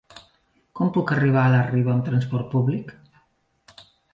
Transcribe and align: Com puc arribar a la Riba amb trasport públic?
Com 0.79 0.89
puc 0.95 1.13
arribar 1.17 1.43
a 1.43 1.51
la 1.57 1.61
Riba 1.69 1.93
amb 1.97 2.03
trasport 2.09 2.51
públic? 2.57 2.91